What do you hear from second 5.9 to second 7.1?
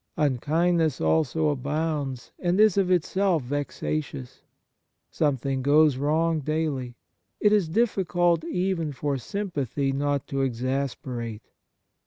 wrong daily.